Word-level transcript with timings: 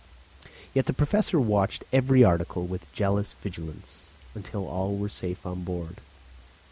Yet 0.73 0.85
the 0.87 0.93
Professor 0.97 1.39
watched 1.39 1.83
every 1.93 2.23
article 2.23 2.65
with 2.65 2.91
jealous 2.91 3.33
vigilance, 3.43 4.07
until 4.33 4.67
all 4.67 4.95
were 4.97 5.09
safe 5.09 5.45
on 5.45 5.61
board. 5.63 5.97